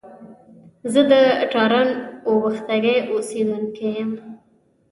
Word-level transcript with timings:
زه 0.91 1.01
د 1.11 1.13
تارڼ 1.51 1.87
اوبښتکۍ 2.29 2.97
اوسېدونکی 3.11 3.87
يم 3.97 4.11